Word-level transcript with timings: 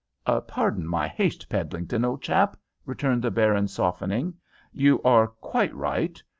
"Pardon 0.25 0.87
my 0.87 1.07
haste, 1.07 1.47
Peddlington, 1.47 2.03
old 2.03 2.23
chap," 2.23 2.57
returned 2.87 3.21
the 3.21 3.29
baron, 3.29 3.67
softening. 3.67 4.33
"You 4.73 4.99
are 5.03 5.27
quite 5.27 5.75
right. 5.75 6.19